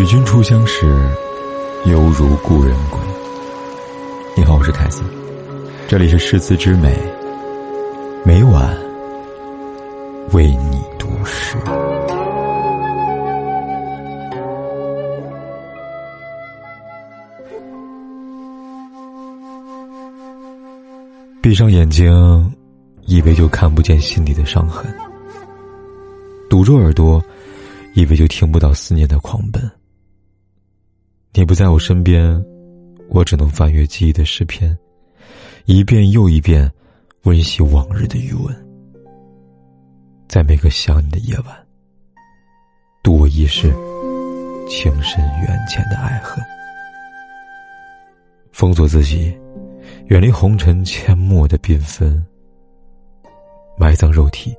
[0.00, 0.86] 与君初相识，
[1.84, 2.98] 犹如故人归。
[4.34, 5.02] 你好，我是凯子，
[5.86, 6.98] 这里是诗词之美，
[8.24, 8.74] 每晚
[10.32, 11.54] 为你读诗。
[21.42, 22.50] 闭上眼睛，
[23.04, 24.90] 以为就看不见心里的伤痕；
[26.48, 27.22] 堵住耳朵，
[27.92, 29.70] 以为就听不到思念的狂奔。
[31.32, 32.44] 你不在我身边，
[33.08, 34.76] 我只能翻阅记忆的诗篇，
[35.64, 36.70] 一遍又一遍
[37.22, 38.66] 温习往日的余温。
[40.28, 41.56] 在每个想你的夜晚，
[43.02, 43.72] 度我一世
[44.68, 46.44] 情深缘浅的爱恨。
[48.50, 49.32] 封锁自己，
[50.06, 52.22] 远离红尘阡陌的缤纷，
[53.78, 54.52] 埋葬肉体，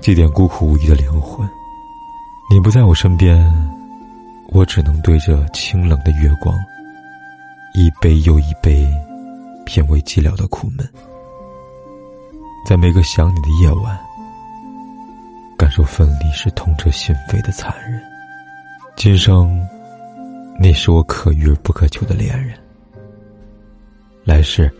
[0.00, 1.48] 祭奠孤苦无依的灵魂。
[2.50, 3.63] 你不在我身边。
[4.54, 6.56] 我只能对着清冷的月光，
[7.74, 8.88] 一杯又一杯，
[9.66, 10.88] 品味寂寥的苦闷。
[12.64, 13.98] 在每个想你的夜晚，
[15.58, 18.00] 感受分离时痛彻心扉的残忍。
[18.94, 19.60] 今生，
[20.60, 22.56] 你是我可遇而不可求的恋人。
[24.22, 24.72] 来世，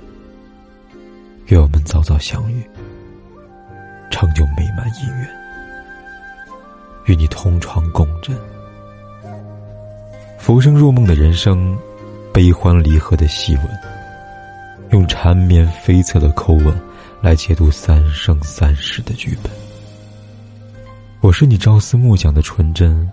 [1.46, 2.62] 愿我们早早相遇，
[4.08, 5.28] 成就美满姻缘，
[7.06, 8.36] 与你同床共枕。
[10.44, 11.74] 浮生若梦的人生，
[12.30, 13.66] 悲欢离合的细纹，
[14.90, 16.78] 用缠绵悱恻的口吻
[17.22, 19.50] 来解读三生三世的剧本。
[21.22, 23.10] 我是你朝思暮想的纯真，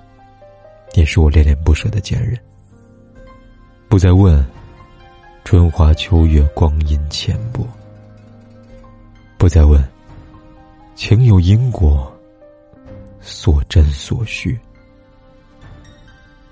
[0.95, 2.37] 也是我恋恋不舍的坚韧。
[3.87, 4.45] 不再问
[5.45, 7.65] 春花秋月光阴浅薄，
[9.37, 9.81] 不再问
[10.95, 12.13] 情有因果，
[13.21, 14.59] 所真所虚，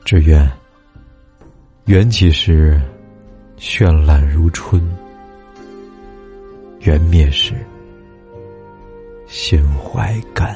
[0.05, 0.49] 只愿。
[1.89, 2.79] 缘起时，
[3.57, 4.79] 绚烂如春；
[6.81, 7.55] 缘灭时，
[9.25, 10.55] 心怀感。